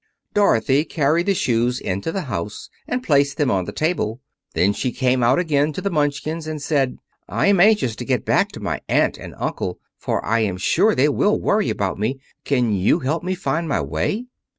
[0.33, 4.19] Dorothy carried the shoes into the house and placed them on the table.
[4.55, 6.97] Then she came out again to the Munchkins and said:
[7.29, 10.95] "I am anxious to get back to my aunt and uncle, for I am sure
[10.95, 12.19] they will worry about me.
[12.45, 14.25] Can you help me find my way?"